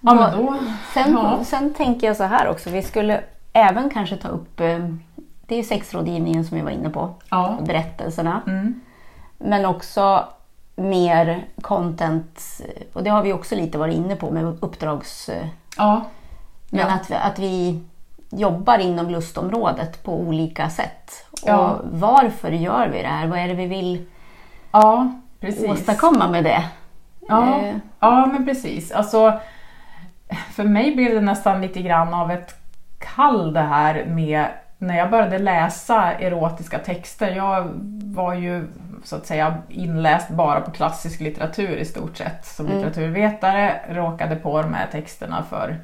ja 0.00 0.14
men 0.14 0.38
då... 0.38 0.56
Sen, 0.94 1.12
Ja. 1.12 1.44
sen 1.44 1.74
tänker 1.74 2.06
jag 2.06 2.16
så 2.16 2.24
här 2.24 2.48
också, 2.48 2.70
vi 2.70 2.82
skulle 2.82 3.20
även 3.52 3.90
kanske 3.90 4.16
ta 4.16 4.28
upp, 4.28 4.60
eh, 4.60 4.78
det 5.46 5.54
är 5.58 5.62
sexrådgivningen 5.62 6.44
som 6.44 6.56
vi 6.56 6.62
var 6.62 6.70
inne 6.70 6.90
på, 6.90 7.14
Ja. 7.30 7.58
berättelserna. 7.66 8.42
Mm. 8.46 8.80
Men 9.38 9.64
också 9.66 10.24
mer 10.76 11.44
content, 11.62 12.40
och 12.92 13.02
det 13.02 13.10
har 13.10 13.22
vi 13.22 13.32
också 13.32 13.54
lite 13.54 13.78
varit 13.78 13.94
inne 13.96 14.16
på 14.16 14.30
med 14.30 14.44
uppdrags... 14.60 15.30
Ja. 15.76 16.04
Men 16.70 16.80
Ja. 16.80 16.86
att, 16.94 17.10
att 17.32 17.38
vi 17.38 17.80
jobbar 18.30 18.78
inom 18.78 19.10
lustområdet 19.10 20.02
på 20.04 20.20
olika 20.20 20.70
sätt. 20.70 21.26
Ja. 21.46 21.70
Och 21.70 21.80
varför 21.90 22.50
gör 22.50 22.88
vi 22.88 23.02
det 23.02 23.08
här? 23.08 23.26
Vad 23.26 23.38
är 23.38 23.48
det 23.48 23.54
vi 23.54 23.66
vill 23.66 24.06
ja, 24.72 25.12
precis. 25.40 25.70
åstadkomma 25.70 26.28
med 26.28 26.44
det? 26.44 26.64
Ja, 27.28 27.60
Eh, 27.60 27.74
ja 28.00 28.26
men 28.32 28.44
precis. 28.46 28.92
Alltså, 28.92 29.40
för 30.52 30.64
mig 30.64 30.94
blev 30.96 31.14
det 31.14 31.20
nästan 31.20 31.60
lite 31.60 31.82
grann 31.82 32.14
av 32.14 32.30
ett 32.30 32.54
kall 32.98 33.52
det 33.52 33.60
här 33.60 34.04
med 34.04 34.46
när 34.78 34.98
jag 34.98 35.10
började 35.10 35.38
läsa 35.38 36.12
erotiska 36.12 36.78
texter. 36.78 37.30
Jag 37.36 37.68
var 38.04 38.34
ju 38.34 38.66
så 39.04 39.16
att 39.16 39.26
säga 39.26 39.54
inläst 39.68 40.28
bara 40.30 40.60
på 40.60 40.70
klassisk 40.70 41.20
litteratur 41.20 41.76
i 41.76 41.84
stort 41.84 42.16
sett. 42.16 42.44
Som 42.46 42.66
Mm. 42.66 42.78
litteraturvetare 42.78 43.80
råkade 43.90 44.36
på 44.36 44.62
de 44.62 44.74
här 44.74 44.86
texterna 44.92 45.42
för 45.50 45.76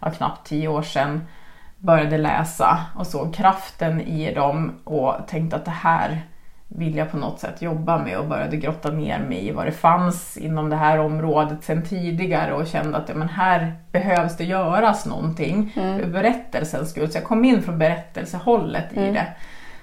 ja, 0.00 0.10
knappt 0.10 0.46
tio 0.46 0.68
år 0.68 0.82
sedan. 0.82 1.26
Började 1.84 2.18
läsa 2.18 2.78
och 2.94 3.06
såg 3.06 3.34
kraften 3.34 4.00
i 4.00 4.34
dem 4.34 4.72
och 4.84 5.14
tänkte 5.26 5.56
att 5.56 5.64
det 5.64 5.70
här 5.70 6.22
vill 6.68 6.96
jag 6.96 7.10
på 7.10 7.16
något 7.16 7.40
sätt 7.40 7.62
jobba 7.62 7.98
med 7.98 8.18
och 8.18 8.28
började 8.28 8.56
grotta 8.56 8.90
ner 8.90 9.18
mig 9.18 9.48
i 9.48 9.52
vad 9.52 9.66
det 9.66 9.72
fanns 9.72 10.36
inom 10.36 10.70
det 10.70 10.76
här 10.76 10.98
området 10.98 11.64
sedan 11.64 11.82
tidigare 11.82 12.52
och 12.52 12.66
kände 12.66 12.98
att 12.98 13.08
ja, 13.08 13.14
men 13.14 13.28
här 13.28 13.74
behövs 13.92 14.36
det 14.36 14.44
göras 14.44 15.06
någonting 15.06 15.72
för 15.74 16.06
berättelsens 16.06 16.90
skull. 16.90 17.10
Så 17.10 17.18
jag 17.18 17.24
kom 17.24 17.44
in 17.44 17.62
från 17.62 17.78
berättelsehållet 17.78 18.92
i 18.92 19.10
det. 19.10 19.26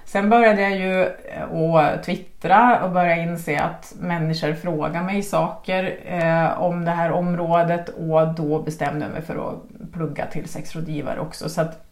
Sen 0.04 0.30
började 0.30 0.62
jag 0.62 0.76
ju 0.76 1.02
eh, 1.02 1.74
att 1.74 2.02
twittra 2.02 2.84
och 2.84 2.90
började 2.90 3.22
inse 3.22 3.60
att 3.60 3.94
människor 3.98 4.52
frågar 4.52 5.02
mig 5.02 5.22
saker 5.22 5.96
eh, 6.06 6.62
om 6.62 6.84
det 6.84 6.90
här 6.90 7.12
området 7.12 7.88
och 7.88 8.34
då 8.34 8.62
bestämde 8.62 9.04
jag 9.04 9.12
mig 9.12 9.22
för 9.22 9.48
att 9.48 9.92
plugga 9.92 10.26
till 10.26 10.48
sexrådgivare 10.48 11.20
också. 11.20 11.48
Så 11.48 11.60
att 11.60 11.91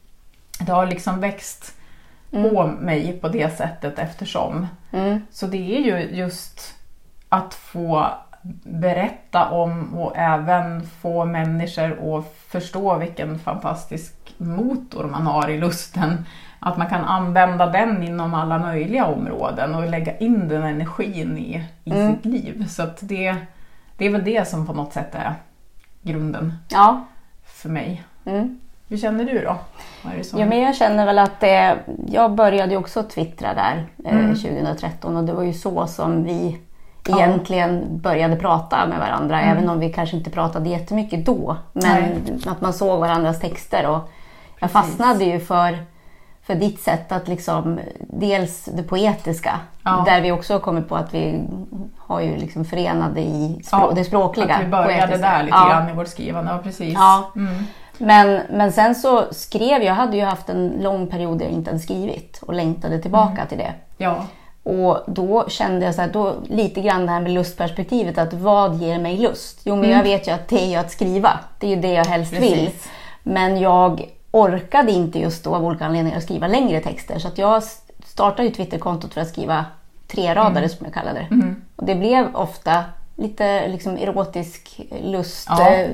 det 0.66 0.72
har 0.72 0.86
liksom 0.86 1.20
växt 1.20 1.74
på 2.30 2.66
mig 2.66 3.12
på 3.20 3.28
det 3.28 3.56
sättet 3.56 3.98
eftersom. 3.98 4.66
Mm. 4.92 5.20
Så 5.30 5.46
det 5.46 5.76
är 5.76 5.80
ju 5.80 6.16
just 6.16 6.74
att 7.28 7.54
få 7.54 8.06
berätta 8.64 9.48
om 9.50 9.94
och 9.98 10.16
även 10.16 10.86
få 10.86 11.24
människor 11.24 12.18
att 12.18 12.34
förstå 12.48 12.96
vilken 12.98 13.38
fantastisk 13.38 14.14
motor 14.38 15.04
man 15.04 15.26
har 15.26 15.48
i 15.48 15.58
lusten. 15.58 16.26
Att 16.60 16.76
man 16.78 16.86
kan 16.86 17.04
använda 17.04 17.66
den 17.66 18.02
inom 18.02 18.34
alla 18.34 18.58
möjliga 18.58 19.06
områden 19.06 19.74
och 19.74 19.88
lägga 19.90 20.18
in 20.18 20.48
den 20.48 20.62
energin 20.62 21.38
i, 21.38 21.64
i 21.84 21.90
Mm. 21.92 22.14
sitt 22.16 22.24
liv. 22.24 22.66
Så 22.68 22.82
att 22.82 22.98
det, 23.02 23.36
det 23.96 24.06
är 24.06 24.10
väl 24.10 24.24
det 24.24 24.48
som 24.48 24.66
på 24.66 24.72
något 24.72 24.92
sätt 24.92 25.14
är 25.14 25.34
grunden 26.02 26.54
Ja. 26.68 27.04
för 27.44 27.68
mig. 27.68 28.02
Mm. 28.24 28.60
Hur 28.90 28.96
känner 28.96 29.24
du 29.24 29.44
då? 29.44 29.56
Som... 30.22 30.40
Jo, 30.40 30.46
men 30.48 30.60
jag 30.60 30.76
känner 30.76 31.06
väl 31.06 31.18
att 31.18 31.40
det, 31.40 31.78
jag 32.08 32.34
började 32.34 32.76
också 32.76 33.02
twittra 33.02 33.54
där 33.54 33.86
eh, 34.04 34.12
Mm. 34.18 34.34
2013 34.34 35.16
och 35.16 35.24
det 35.24 35.32
var 35.32 35.42
ju 35.42 35.52
så 35.52 35.86
som 35.86 36.24
vi 36.24 36.58
Ja. 37.08 37.16
egentligen 37.18 37.84
började 37.98 38.36
prata 38.36 38.86
med 38.86 38.98
varandra. 38.98 39.40
Mm. 39.40 39.56
Även 39.56 39.70
om 39.70 39.80
vi 39.80 39.92
kanske 39.92 40.16
inte 40.16 40.30
pratade 40.30 40.68
jättemycket 40.68 41.26
då. 41.26 41.56
Men 41.72 41.82
Nej. 42.02 42.16
att 42.46 42.60
man 42.60 42.72
såg 42.72 43.00
varandras 43.00 43.40
texter 43.40 43.86
och 43.86 43.92
jag 44.60 44.70
Precis. 44.72 44.72
fastnade 44.72 45.24
ju 45.24 45.40
för, 45.40 45.78
för 46.42 46.54
ditt 46.54 46.80
sätt 46.80 47.12
att 47.12 47.28
liksom, 47.28 47.78
dels 48.00 48.64
det 48.64 48.82
poetiska, 48.82 49.58
Ja. 49.84 50.02
där 50.06 50.20
vi 50.20 50.32
också 50.32 50.52
har 50.54 50.60
kommit 50.60 50.88
på 50.88 50.96
att 50.96 51.14
vi 51.14 51.40
har 51.98 52.20
ju 52.20 52.36
liksom 52.36 52.64
förenade 52.64 53.20
i 53.20 53.60
språ, 53.64 53.78
Ja, 53.78 53.92
det 53.94 54.04
språkliga. 54.04 54.54
Att 54.54 54.62
vi 54.64 54.66
började 54.68 55.06
poetiska. 55.06 55.30
där 55.30 55.42
lite 55.42 55.56
Ja. 55.56 55.68
grann 55.68 55.88
i 55.90 55.92
vårt 55.92 56.08
skrivande. 56.08 56.52
Ja, 56.52 56.58
precis. 56.58 56.94
Ja. 56.94 57.30
Mm. 57.36 57.64
Men, 58.00 58.40
men 58.50 58.72
sen 58.72 58.94
så 58.94 59.24
skrev 59.30 59.82
jag, 59.82 59.94
hade 59.94 60.16
ju 60.16 60.22
haft 60.24 60.48
en 60.48 60.68
lång 60.80 61.06
period 61.06 61.38
där 61.38 61.44
jag 61.44 61.54
inte 61.54 61.70
hade 61.70 61.82
skrivit 61.82 62.38
och 62.42 62.54
längtade 62.54 62.98
tillbaka 63.02 63.32
Mm. 63.32 63.46
till 63.46 63.58
det. 63.58 63.72
ja. 63.96 64.26
Och 64.62 64.98
då 65.06 65.48
kände 65.48 65.84
jag 65.86 65.94
så 65.94 66.00
här, 66.00 66.08
då, 66.12 66.34
lite 66.48 66.80
grann 66.80 67.06
det 67.06 67.12
här 67.12 67.20
med 67.20 67.32
lustperspektivet, 67.32 68.18
att 68.18 68.32
vad 68.32 68.76
ger 68.76 68.98
mig 68.98 69.16
lust? 69.18 69.60
Jo, 69.64 69.76
men 69.76 69.90
jag 69.90 70.02
vet 70.02 70.28
ju 70.28 70.32
att 70.32 70.48
det 70.48 70.62
är 70.62 70.66
ju 70.66 70.76
att 70.76 70.90
skriva. 70.90 71.30
Det 71.58 71.66
är 71.66 71.70
ju 71.70 71.80
det 71.80 71.92
jag 71.92 72.04
helst 72.04 72.32
vill. 72.32 72.52
Mm. 72.52 72.64
Precis. 72.66 72.88
Men 73.22 73.60
jag 73.60 74.08
orkade 74.30 74.92
inte 74.92 75.18
just 75.18 75.44
då 75.44 75.54
av 75.54 75.64
olika 75.64 75.84
anledningar 75.86 76.16
att 76.16 76.22
skriva 76.22 76.46
längre 76.46 76.80
texter. 76.80 77.18
Så 77.18 77.28
att 77.28 77.38
jag 77.38 77.62
startade 78.06 78.48
ju 78.48 78.54
Twitterkontot 78.54 79.14
för 79.14 79.20
att 79.20 79.28
skriva 79.28 79.64
tre 80.08 80.34
radare 80.34 80.58
Mm. 80.58 80.68
som 80.68 80.84
jag 80.86 80.94
kallade 80.94 81.26
det. 81.30 81.54
Och 81.76 81.84
det 81.84 81.94
blev 81.94 82.36
ofta 82.36 82.84
lite 83.20 83.68
liksom 83.68 83.96
erotisk 83.96 84.80
lust 85.02 85.48
Ja, 85.50 85.70
eh, 85.70 85.90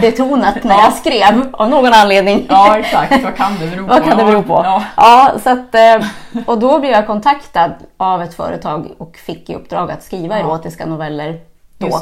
betonat 0.00 0.64
när 0.64 0.74
Ja. 0.74 0.82
jag 0.84 0.92
skrev 0.92 1.48
av 1.52 1.68
någon 1.70 1.92
anledning. 1.92 2.46
ja, 2.48 2.78
exakt. 2.78 3.22
Vad 3.24 3.36
kan 3.36 3.52
det 3.60 3.66
bero 3.66 3.82
på? 3.86 3.88
Vad 3.94 4.04
kan 4.04 4.18
det 4.18 4.24
bero 4.24 4.42
på? 4.42 4.52
Ja. 4.64 4.84
Ja, 4.96 5.32
så 5.42 5.50
att, 5.50 5.74
eh, 5.74 6.08
och 6.46 6.58
då 6.58 6.78
blev 6.80 6.92
jag 6.92 7.06
kontaktad 7.06 7.72
av 7.96 8.22
ett 8.22 8.34
företag 8.34 8.86
och 8.98 9.16
fick 9.16 9.50
i 9.50 9.54
uppdrag 9.54 9.90
att 9.90 10.02
skriva 10.02 10.38
Ja. 10.38 10.44
erotiska 10.44 10.86
noveller 10.86 11.40
då. 11.78 12.00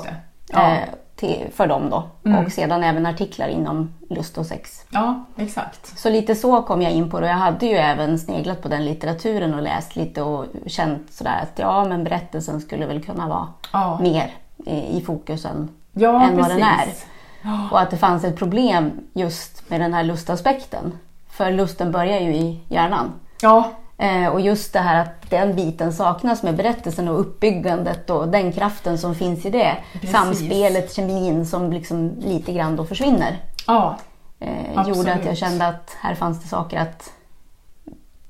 Ja. 0.52 0.70
eh, 0.72 0.78
till, 1.16 1.46
för 1.54 1.66
dem 1.66 1.90
då. 1.90 2.02
Mm. 2.26 2.44
Och 2.46 2.52
sedan 2.52 2.84
även 2.84 3.06
artiklar 3.06 3.48
inom 3.48 3.94
lust 4.10 4.38
och 4.38 4.46
sex. 4.46 4.84
ja, 4.90 5.24
exakt. 5.36 5.98
Så 5.98 6.10
lite 6.10 6.34
så 6.34 6.62
kom 6.62 6.82
jag 6.82 6.92
in 6.92 7.10
på 7.10 7.20
det. 7.20 7.26
Jag 7.26 7.34
hade 7.34 7.66
ju 7.66 7.76
även 7.76 8.18
sneglat 8.18 8.62
på 8.62 8.68
den 8.68 8.84
litteraturen 8.84 9.54
och 9.54 9.62
läst 9.62 9.96
lite 9.96 10.22
och 10.22 10.44
känt 10.66 11.12
sådär 11.12 11.38
att 11.42 11.58
ja, 11.58 11.84
men 11.84 12.04
berättelsen 12.04 12.60
skulle 12.60 12.86
väl 12.86 13.02
kunna 13.04 13.28
vara 13.28 13.98
mer 14.00 14.30
i, 14.68 14.98
i 14.98 15.00
fokus 15.00 15.44
än, 15.44 15.68
ja 15.92 16.22
än 16.22 16.36
vad 16.36 16.48
den 16.50 16.62
är. 16.62 16.88
Och 17.70 17.80
att 17.80 17.90
det 17.90 17.96
fanns 17.96 18.24
ett 18.24 18.36
problem 18.36 18.90
just 19.12 19.70
med 19.70 19.80
den 19.80 19.94
här 19.94 20.04
lustaspekten. 20.04 20.98
För 21.30 21.52
lusten 21.52 21.92
börjar 21.92 22.20
ju 22.20 22.34
i 22.34 22.60
hjärnan. 22.68 23.12
Ja, 23.40 23.72
Eh, 24.00 24.28
och 24.28 24.40
just 24.40 24.72
det 24.72 24.78
här 24.78 25.02
att 25.02 25.30
den 25.30 25.56
biten 25.56 25.92
saknas 25.92 26.42
med 26.42 26.56
berättelsen 26.56 27.08
och 27.08 27.20
uppbyggandet 27.20 28.10
och 28.10 28.28
den 28.28 28.52
kraften 28.52 28.98
som 28.98 29.14
finns 29.14 29.46
i 29.46 29.50
det. 29.50 29.76
Precis. 29.92 30.10
Samspelet, 30.10 30.94
kemin 30.94 31.46
som 31.46 31.72
liksom 31.72 32.12
lite 32.20 32.52
grann 32.52 32.76
då 32.76 32.84
försvinner. 32.84 33.36
ja, 33.66 33.96
Eh, 34.40 34.88
gjorde 34.88 35.14
att 35.14 35.24
jag 35.24 35.36
kände 35.36 35.66
att 35.66 35.96
här 36.00 36.14
fanns 36.14 36.42
det 36.42 36.48
saker 36.48 36.78
att 36.78 37.10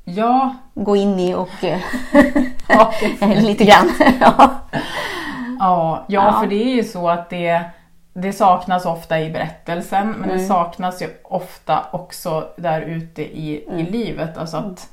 ja, 0.04 0.54
gå 0.74 0.96
in 0.96 1.20
i 1.20 1.34
och 1.34 1.64
eh, 1.64 1.80
ja, 2.68 2.92
lite 3.26 3.64
grann. 3.64 3.90
ja. 4.20 4.50
Ja, 5.58 6.04
ja, 6.08 6.24
Ja. 6.34 6.40
för 6.40 6.46
det 6.46 6.62
är 6.64 6.74
ju 6.74 6.84
så 6.84 7.08
att 7.08 7.30
det, 7.30 7.62
det 8.12 8.32
saknas 8.32 8.86
ofta 8.86 9.20
i 9.20 9.30
berättelsen 9.30 10.10
men 10.10 10.28
det 10.28 10.34
Mm. 10.34 10.46
saknas 10.48 11.02
ju 11.02 11.08
ofta 11.24 11.86
också 11.92 12.48
där 12.56 12.80
ute 12.80 13.22
i, 13.22 13.50
i 13.50 13.64
Mm. 13.68 13.86
livet. 13.86 14.38
Alltså 14.38 14.56
att 14.56 14.88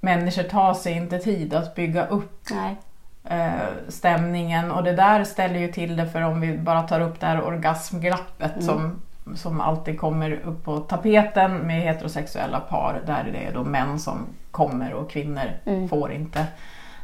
människor 0.00 0.42
tar 0.42 0.74
sig 0.74 0.92
inte 0.92 1.18
tid 1.18 1.54
att 1.54 1.74
bygga 1.74 2.06
upp 2.06 2.40
Nej. 2.50 2.76
eh, 3.24 3.50
stämningen 3.88 4.70
och 4.72 4.84
det 4.84 4.92
där 4.92 5.24
ställer 5.24 5.58
ju 5.60 5.72
till 5.72 5.96
det 5.96 6.06
för 6.06 6.22
om 6.22 6.40
vi 6.40 6.58
bara 6.58 6.82
tar 6.82 7.00
upp 7.00 7.20
det 7.20 7.26
här 7.26 7.44
orgasmglappet 7.44 8.52
Mm. 8.52 8.62
som, 8.66 9.00
som 9.36 9.60
alltid 9.60 10.00
kommer 10.00 10.32
upp 10.44 10.64
på 10.64 10.78
tapeten 10.80 11.56
med 11.56 11.82
heterosexuella 11.82 12.60
par 12.60 13.00
där 13.06 13.28
det 13.32 13.46
är 13.46 13.52
då 13.54 13.64
män 13.64 13.98
som 13.98 14.26
kommer 14.50 14.92
och 14.94 15.10
kvinnor 15.10 15.50
Mm. 15.66 15.88
får 15.88 16.12
inte 16.12 16.46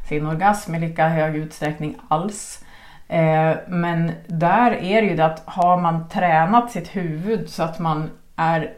sin 0.08 0.26
orgasm 0.26 0.74
i 0.74 0.78
lika 0.80 1.08
hög 1.08 1.36
utsträckning 1.36 1.96
alls. 2.08 2.64
Eh, 3.08 3.56
men 3.68 4.12
där 4.26 4.70
är 4.72 5.02
det 5.02 5.08
ju 5.08 5.16
det 5.16 5.24
att 5.26 5.42
har 5.44 5.76
man 5.80 6.08
tränat 6.08 6.70
sitt 6.70 6.96
huvud 6.96 7.48
så 7.48 7.62
att 7.62 7.78
man 7.78 8.10
är 8.36 8.72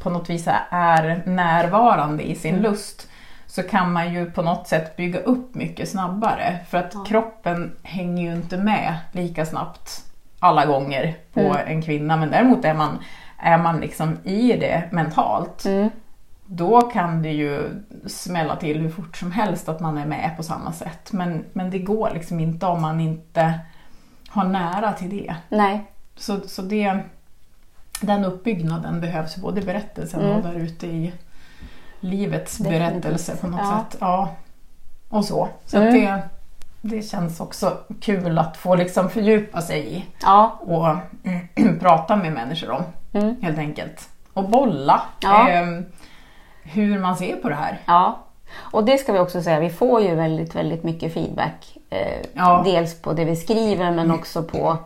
på 0.00 0.10
något 0.10 0.30
vis 0.30 0.48
är 0.70 1.22
närvarande 1.26 2.22
i 2.22 2.34
sin 2.34 2.50
Mm. 2.54 2.62
lust 2.62 3.08
så 3.46 3.62
kan 3.62 3.92
man 3.92 4.12
ju 4.14 4.30
på 4.30 4.42
något 4.42 4.68
sätt 4.68 4.96
bygga 4.96 5.18
upp 5.20 5.54
mycket 5.54 5.88
snabbare 5.88 6.58
för 6.68 6.78
att 6.78 6.90
Ja. 6.94 7.04
kroppen 7.08 7.76
hänger 7.82 8.22
ju 8.30 8.32
inte 8.36 8.56
med 8.56 8.94
lika 9.12 9.46
snabbt 9.46 9.90
alla 10.40 10.66
gånger 10.66 11.14
på 11.34 11.40
Mm. 11.40 11.56
en 11.66 11.82
kvinna 11.82 12.16
men 12.16 12.30
däremot 12.30 12.64
är 12.64 12.74
man, 12.74 12.98
är 13.38 13.58
man 13.58 13.80
liksom 13.80 14.18
i 14.24 14.56
det 14.56 14.82
mentalt 14.92 15.64
Mm. 15.64 15.90
Då 16.46 16.80
kan 16.80 17.22
det 17.22 17.32
ju 17.32 17.70
smälla 18.06 18.56
till 18.56 18.80
hur 18.80 18.90
fort 18.90 19.16
som 19.16 19.32
helst 19.32 19.68
att 19.68 19.80
man 19.80 19.98
är 19.98 20.06
med 20.06 20.30
på 20.36 20.42
samma 20.42 20.72
sätt. 20.72 21.12
Men, 21.12 21.44
men 21.52 21.70
det 21.70 21.78
går 21.78 22.10
liksom 22.14 22.40
inte 22.40 22.66
om 22.66 22.82
man 22.82 23.00
inte 23.00 23.58
har 24.28 24.44
nära 24.44 24.92
till 24.92 25.10
det. 25.10 25.34
Nej. 25.48 25.84
Så, 26.16 26.40
så 26.40 26.62
det, 26.62 26.98
den 28.00 28.24
uppbyggnaden 28.24 29.00
behövs 29.00 29.36
både 29.36 29.60
i 29.60 29.64
berättelsen 29.64 30.20
Mm. 30.20 30.36
och 30.36 30.42
där 30.42 30.54
ute 30.54 30.86
i 30.86 31.12
livets 32.00 32.58
Definitivt. 32.58 32.80
berättelse 32.92 33.36
på 33.36 33.46
något 33.46 33.60
Ja. 33.62 33.84
sätt. 33.90 33.98
Ja. 34.00 34.28
Och 35.08 35.24
så. 35.24 35.48
Så 35.64 35.76
Mm. 35.82 35.94
det, 35.94 36.22
det 36.82 37.02
känns 37.02 37.40
också 37.40 37.78
kul 38.00 38.38
att 38.38 38.56
få 38.56 38.74
liksom 38.74 39.10
fördjupa 39.10 39.60
sig 39.62 39.94
i 39.96 40.04
Ja. 40.22 40.58
och 40.60 40.96
prata 41.80 42.16
med 42.16 42.32
människor 42.32 42.70
om 42.70 42.82
Mm. 43.12 43.36
helt 43.42 43.58
enkelt. 43.58 44.08
Och 44.32 44.48
bolla 44.48 45.02
Ja. 45.20 45.48
ehm, 45.48 45.84
hur 46.64 46.98
man 46.98 47.16
ser 47.16 47.36
på 47.36 47.48
det 47.48 47.54
här. 47.54 47.78
Ja, 47.86 48.18
och 48.56 48.84
det 48.84 48.98
ska 48.98 49.12
vi 49.12 49.18
också 49.18 49.42
säga, 49.42 49.60
vi 49.60 49.70
får 49.70 50.00
ju 50.02 50.14
väldigt, 50.14 50.54
väldigt 50.54 50.82
mycket 50.84 51.14
feedback. 51.14 51.76
Eh, 51.90 51.98
Ja. 52.34 52.62
Dels 52.64 53.02
på 53.02 53.12
det 53.12 53.24
vi 53.24 53.36
skriver 53.36 53.90
men 53.90 54.10
också 54.10 54.42
på 54.42 54.76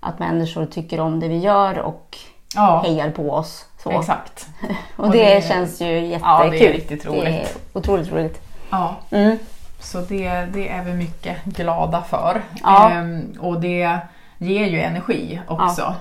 att 0.00 0.18
människor 0.18 0.66
tycker 0.66 1.00
om 1.00 1.20
det 1.20 1.28
vi 1.28 1.38
gör 1.38 1.78
och 1.78 2.18
Ja, 2.54 2.82
hejar 2.86 3.10
på 3.10 3.30
oss. 3.32 3.64
Så. 3.82 3.90
exakt. 3.90 4.46
Och, 4.96 5.04
Och 5.04 5.10
det, 5.10 5.34
det- 5.34 5.44
känns 5.48 5.80
ju 5.80 5.86
jättekul. 6.06 6.20
Ja, 6.24 6.48
det 6.50 6.68
är 6.68 6.72
riktigt 6.72 7.02
Det 7.02 7.08
är 7.08 7.12
roligt. 7.12 7.58
otroligt 7.72 8.12
roligt. 8.12 8.40
Ja, 8.70 8.96
Mm. 9.10 9.38
så 9.80 10.00
det, 10.00 10.28
det 10.52 10.68
är 10.68 10.82
vi 10.84 10.94
mycket 10.94 11.44
glada 11.44 12.02
för. 12.02 12.42
Ja. 12.62 12.90
Ehm, 12.90 13.32
och 13.40 13.60
det 13.60 13.98
ger 14.38 14.66
ju 14.66 14.80
energi 14.80 15.40
också. 15.48 15.94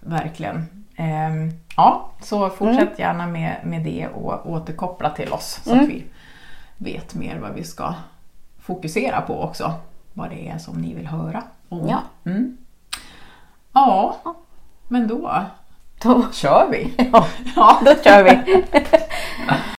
Verkligen. 0.00 0.85
Ehm, 0.96 1.50
ja, 1.76 2.10
så 2.20 2.50
fortsätt 2.50 2.98
gärna 2.98 3.26
med, 3.26 3.56
med 3.64 3.82
det 3.84 4.08
och 4.08 4.50
återkoppla 4.50 5.10
till 5.10 5.32
oss 5.32 5.60
så 5.64 5.72
Mm. 5.72 5.84
att 5.84 5.90
vi 5.90 6.04
vet 6.78 7.14
mer 7.14 7.38
vad 7.38 7.52
vi 7.54 7.64
ska 7.64 7.94
fokusera 8.60 9.20
på 9.20 9.42
också. 9.42 9.72
Vad 10.12 10.30
det 10.30 10.48
är 10.48 10.58
som 10.58 10.80
ni 10.80 10.94
vill 10.94 11.06
höra 11.06 11.42
om. 11.68 11.88
Ja. 11.88 12.00
Mm. 12.24 12.56
Ja, 13.72 14.16
men 14.88 15.08
då 15.08 15.42
Då, 16.02 16.24
kör 16.32 16.68
vi. 16.70 16.94
ja, 17.12 17.26
Ja. 17.56 17.80
då 17.84 17.94
kör 18.04 18.24
vi. 18.24 18.64